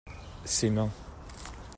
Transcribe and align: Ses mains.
Ses 0.45 0.71
mains. 0.71 0.89